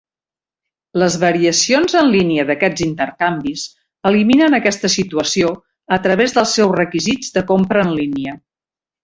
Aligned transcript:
Les 1.01 1.17
variacions 1.23 1.97
en 1.99 2.09
línia 2.15 2.45
d'aquests 2.51 2.83
intercanvis 2.85 3.65
eliminen 4.13 4.59
aquesta 4.59 4.91
situació 4.95 5.53
a 5.99 6.01
través 6.07 6.35
dels 6.39 6.57
seus 6.61 6.75
requisits 6.81 7.31
de 7.39 7.47
compra 7.55 7.87
en 7.89 7.95
línia. 8.01 8.37